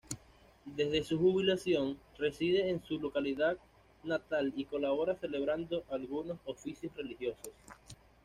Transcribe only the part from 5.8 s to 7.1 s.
algunos oficios